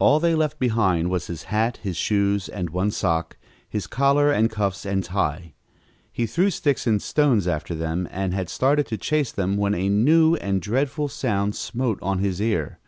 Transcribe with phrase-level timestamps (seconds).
[0.00, 3.36] All they left behind was his hat, his shoes and one sock,
[3.68, 5.54] his collar and cuffs and tie.
[6.10, 9.88] He threw sticks and stones after them and had started to chase them when a
[9.88, 12.80] new and dreadful sound smote on his ear.